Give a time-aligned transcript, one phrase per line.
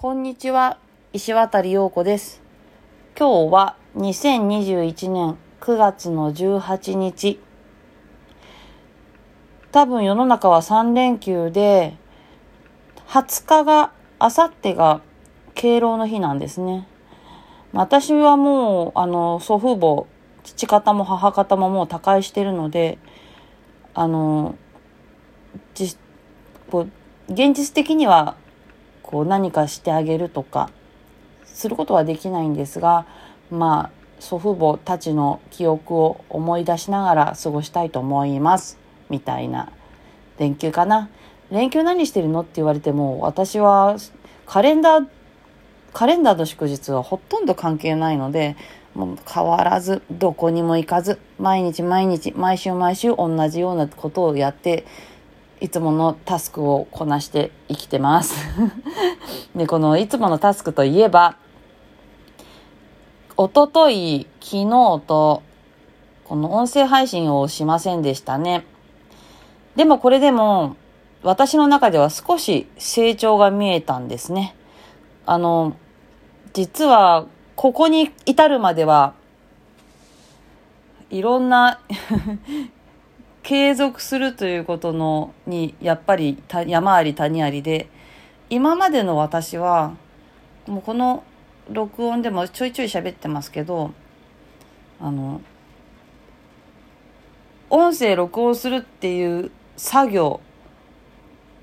[0.00, 0.78] こんにちは、
[1.12, 2.40] 石渡陽子です。
[3.18, 7.38] 今日は2021年9月の18日。
[9.72, 11.98] 多分世の中は3連休で、
[13.08, 15.02] 20日が、あさってが
[15.54, 16.88] 敬老の日なんですね。
[17.74, 20.06] 私はもう、あの、祖父母、
[20.44, 22.96] 父方も母方ももう他界してるので、
[23.92, 24.54] あの、
[25.74, 25.94] じ
[26.70, 26.86] こ
[27.28, 28.36] う現実的には
[29.10, 30.70] こう何かしてあげるとか
[31.44, 33.06] することはできないんですが
[33.50, 38.78] まあ祖父母たちの記憶を思い出しながら過ごしたいと思います。
[39.08, 39.72] みたいな。
[40.38, 41.08] 連休かな。
[41.50, 43.96] 連休何してるのって言われても私は
[44.46, 45.06] カレンダー
[45.92, 48.56] カレンダーの祝日はほとんど関係ないので
[48.94, 54.84] もう変わらずどこにも行かず毎日毎日毎週毎週同じようなことをやって
[55.60, 58.34] いつものタスクをこなして生きてます。
[59.54, 61.36] で、このいつものタスクといえば、
[63.36, 65.42] おととい、昨日と、
[66.24, 68.64] この音声配信をしませんでしたね。
[69.76, 70.76] でもこれでも、
[71.22, 74.54] 私の中では少し成長が見えたんですね。
[75.26, 75.74] あの、
[76.54, 79.12] 実は、ここに至るまでは、
[81.10, 81.80] いろんな
[83.50, 87.88] 継続するということのにやっぱり山あり谷ありで
[88.48, 89.96] 今までの私は
[90.68, 91.24] もうこの
[91.68, 93.90] 録音でもちょいちょい喋ってますけど
[95.00, 95.40] あの
[97.70, 100.40] 音声録音するっていう作業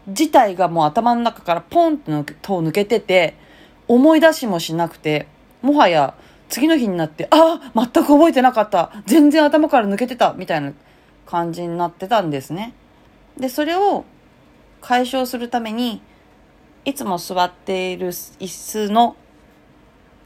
[0.07, 3.35] 自体がもう頭の中からポンと抜けてて
[3.87, 5.25] 思い出しもしなくて
[5.61, 6.15] もはや
[6.49, 8.91] 次の日になってああ全く覚えてなかった。
[9.05, 10.33] 全然頭から抜けてた。
[10.33, 10.73] みたいな
[11.29, 12.73] 感じになってたんですね。
[13.37, 14.05] で、それを
[14.81, 16.01] 解消するために、
[16.85, 19.15] いつも座っている椅子の、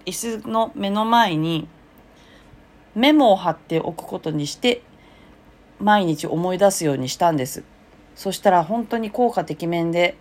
[0.06, 1.68] 椅子の目の前に
[2.96, 4.82] メモを貼っておくことにして、
[5.80, 7.64] 毎日思い出すようにしたんです。
[8.16, 10.16] そしたら本当に効果てきめんで、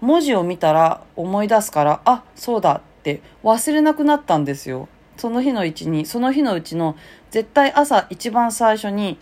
[0.00, 4.88] 文字を見たら思い出すから、あ、そうだって忘れなくなったんですよ。
[5.16, 6.96] その日のうちに、その日のうちの
[7.30, 9.18] 絶対朝一番最初に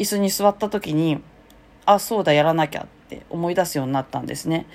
[0.00, 1.22] 椅子に座った時に
[1.84, 4.66] あそうだやらなきゃって思い出すようになったんですね。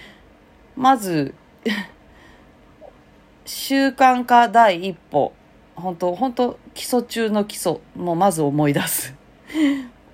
[0.76, 1.34] まず
[3.46, 5.34] 習慣化第一歩。
[5.76, 7.80] 本当本当基礎中の基礎。
[7.96, 9.16] もまず思い出す。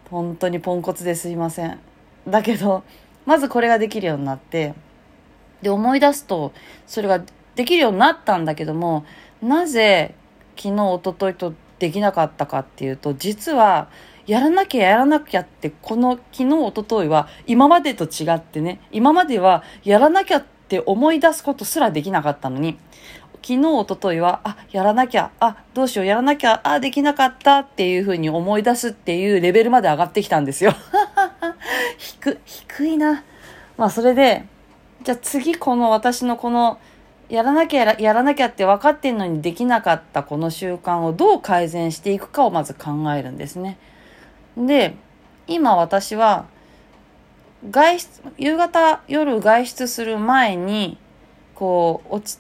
[0.10, 1.80] 本当にポンコツですいません。
[2.28, 2.84] だけど
[3.26, 4.74] まずこれができるようになって
[5.62, 6.54] で思い出すと
[6.88, 7.22] それが
[7.56, 9.06] できるようになったんだけども
[9.42, 10.16] なぜ
[10.56, 13.90] 昨日一昨日とできなかったかっていうと実は
[14.32, 22.78] やらなきゃやらなきゃってこの昨日一昨日は今までと違ってね今まではやらなきゃって思い出すことすらできなかったのに
[23.46, 30.76] 昨日一昨日はあやらなきゃあどうしようやらなきゃあできなかったっていうふうに思い出すっていうレベルまで上がってきたんですよ
[32.00, 33.26] 低低いな
[33.76, 34.46] まあそれで
[35.04, 36.80] じゃあ次この私のこの
[37.28, 43.78] やらなきゃやらなきゃって分かってんのにできなかったこの習慣をどう改善していくかをまず考えるんですね。
[44.58, 44.96] で、
[45.48, 46.46] 今私は、
[47.70, 50.98] 外出、夕方、夜外出する前に、
[51.54, 52.40] こう、落ち、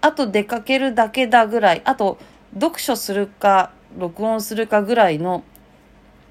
[0.00, 2.18] あと出かけるだけだぐらい、あと
[2.54, 5.44] 読書するか、録音するかぐらいの、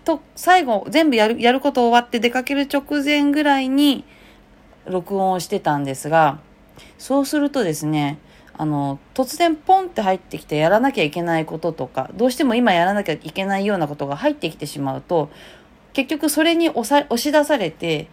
[0.03, 4.03] と、最後、全部やる、やること終わって出かける直前ぐらいに、
[4.85, 6.39] 録音をしてたんですが、
[6.97, 8.17] そうするとですね、
[8.57, 15.29] あの、突然ポンって入ってきてやらなきゃいけないこととか、どうしても今やらなきゃいけないようなことが入ってきてしまうと、
[15.93, 18.07] 結局それに押さ押し出されて、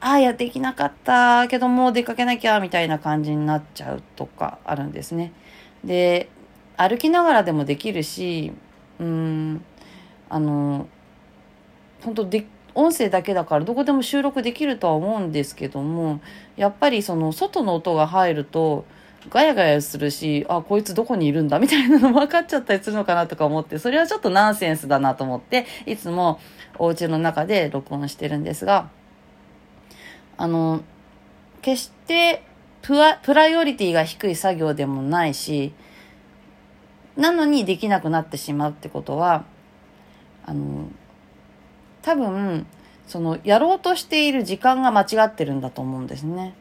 [0.00, 5.32] ああ、やできなかったけどもう出かけなきゃみたいな感じになっちゃうとかあるんですね。
[5.84, 6.28] で、
[6.76, 8.52] 歩きながらでもできるし、
[9.00, 9.64] うん、
[10.28, 10.86] あの、
[12.02, 16.20] 本当で、音声だけだからどこでも収録できるとは思うんですけども、
[16.56, 18.84] やっぱりその外の音が入ると、
[19.30, 26.40] ガヤガヤするし、あ、こいつどこにいるんだみたいなのも分かっちゃったりするのかなとか思って、それはちょっとナンセンスだなと思って、いつも
[26.78, 28.90] お家の中で録音してるんですが、
[30.36, 30.82] あの、
[31.62, 32.42] 決して
[32.82, 35.72] ププライオリティが低い作業でもないし、
[37.16, 39.44] なのにできなくなってしまうってことは、
[40.44, 40.88] あの、
[42.02, 42.66] 多分、
[43.08, 46.54] その、やろうとしている時間が間違ってるんだと思うんですね。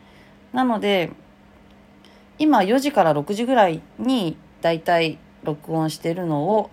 [0.54, 1.12] なので、
[2.38, 6.70] 今4時から6時ぐらいにだいたい録音してるのを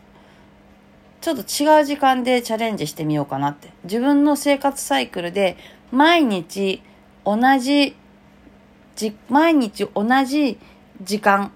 [1.20, 5.56] ちょっと違う時間でチャレンジしてみようかなって自分の生活サイクルで
[5.92, 6.82] 毎日
[7.24, 7.94] 同じ
[8.96, 10.58] じ毎日同じ
[11.02, 11.52] 時間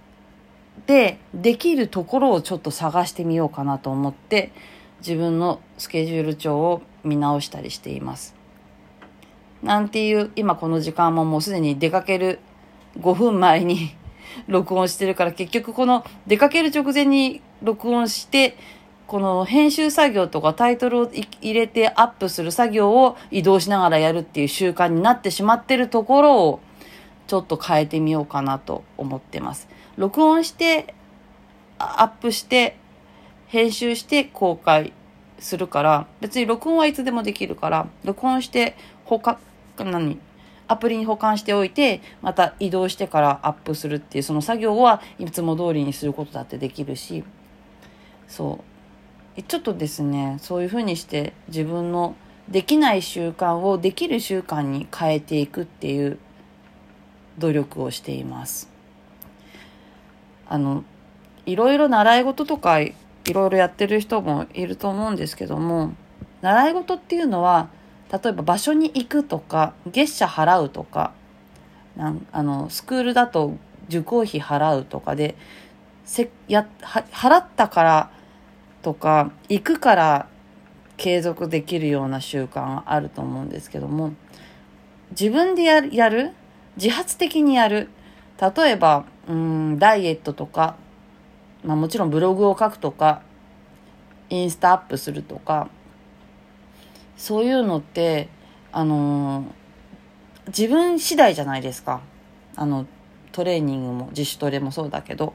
[0.87, 4.53] でできるところをちょっと探してみようかなと思って
[5.01, 8.35] 自分のスケジュール帳を見直したりしています。
[9.63, 12.39] なんていう今この時間ももうすでに出かける
[13.01, 13.95] 5分前に
[14.49, 18.57] 録音してるから結局この出かける直前に録音して
[19.07, 21.11] この編集作業とかタイトルを
[21.41, 26.61] 入れてアップする作業を移動しながらやるっていう習慣になってしまってるところを
[27.27, 29.69] ちょっと変えてみようかなと思ってます。
[29.97, 30.95] 録音して、
[31.79, 32.77] アップして、
[33.49, 34.93] 編集して公開
[35.39, 39.39] するから、別に録音はいつでもできるから、録音して、ほか、
[39.79, 40.19] 何？
[40.69, 47.25] アプリに保管しておいて、また移動してからアップするっていう、その作業はいつも通りにすることだってできるし、
[48.29, 48.61] そ
[49.37, 49.43] う。
[49.43, 52.17] ちょっとですね、そういうふうにして自分の
[52.49, 56.19] できない習慣をできる習慣に変えていくっていう
[57.39, 58.71] 努力をしています。
[60.49, 60.85] あの、
[61.45, 62.95] いろいろ習い事とかい
[63.33, 65.95] ろいろやってる人もいると思うんですけども、
[66.41, 67.69] 習い事っていうのは、
[68.13, 71.13] 例えば場所に行くとか、月謝払うとか、
[71.97, 73.57] なんあの、スクールだと
[73.89, 75.37] 受講費払うとかで、
[76.05, 78.11] せや払ったから
[78.83, 80.29] とか、行くから
[80.97, 84.15] 継続できるような習慣があると思うんですけども、
[85.11, 86.33] 自分でやる、やる
[86.77, 87.89] 自発的にやる。
[88.41, 90.77] 例えば、うん、ダイエットとか、
[91.65, 93.23] まあもちろんブログを書くとか、
[94.31, 95.69] インスタアップするとか、
[97.17, 98.29] そういうのって、
[98.73, 99.45] あの、
[100.49, 102.03] 自分次第じゃないですか。
[102.55, 102.87] あの、
[103.33, 105.35] トレーニングも自主トレもそうだけど、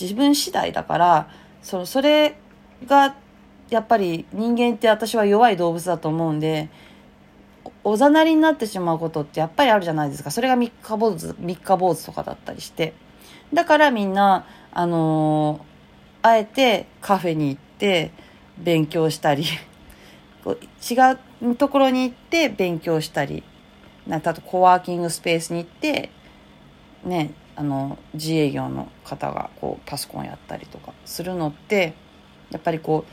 [0.00, 1.28] 自分次第だから、
[1.62, 2.36] そのそれ
[2.86, 3.16] が、
[3.70, 6.68] やっぱり人間って私は弱い動物だと思うんで、
[7.84, 10.30] おざなりになってしまうことってやっぱりあるじゃないですか。
[10.30, 12.94] それが三日坊主、三日坊主とかだったりして。
[13.52, 18.12] だからみんな、あのー、あえてカフェに行って
[18.58, 19.44] 勉強したり
[20.44, 23.42] こう違うところに行って勉強したり、
[24.06, 26.10] なたとコワーキングスペースに行って、
[27.04, 31.94] ね、あの、自営業の方がこうパソコンやったりとかするのって、
[32.50, 33.04] やっぱりこ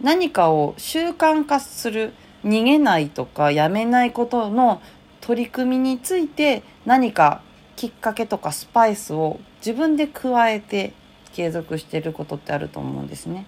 [0.00, 2.12] う、何かを習慣化する
[2.44, 4.80] 逃げないとかやめないことの
[5.20, 7.42] 取り組みについて何か
[7.76, 10.92] きっかけとかスパイスを自分で加えて
[11.32, 13.46] 継続してることってあると思うんですね。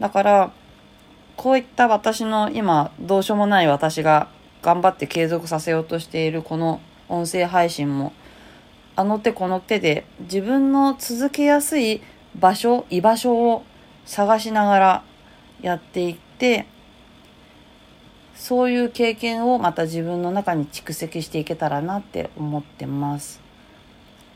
[0.00, 0.52] だから
[1.38, 4.28] こういった私の今どうしようもない私が
[4.60, 8.12] 頑張って継続させようとしているこの音声配信も
[8.96, 12.02] あの手この手で自分の続けやすい
[12.34, 13.64] 場所居場所を
[14.04, 15.04] 探しながら
[15.62, 16.66] やっていって
[18.34, 23.40] そういう経験をまた自分の中に蓄積していけたらなって思ってます。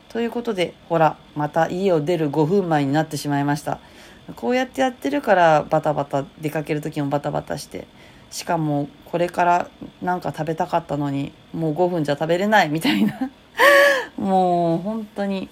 [0.07, 3.79] ということで、ほら、また家を出る5分前になってしまいました。
[4.35, 7.87] こうやってやってるからバタバタ出かける時もバタバタして、
[8.31, 9.69] しかもこれから
[10.01, 13.29] なんか食べたかったのに、もう5分じゃ食べれないみたいな。
[14.17, 15.49] もう本当に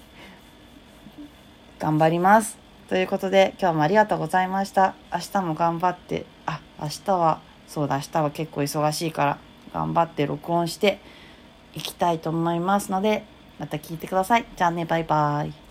[1.79, 2.57] 頑張ります。
[2.87, 4.95] ということで今日もありがとうございました。
[5.13, 9.37] 明日も頑張って、あ、明日はそうだ、明日は結構忙しいから、
[9.73, 10.99] 頑張って録音して
[11.73, 13.23] いきたいと思いますので、
[13.59, 14.45] また聞いてください。
[14.55, 15.70] じゃあね、バイバーイ。